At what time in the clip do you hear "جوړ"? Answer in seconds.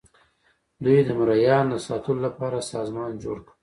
3.23-3.37